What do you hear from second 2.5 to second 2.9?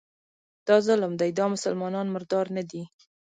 نه دي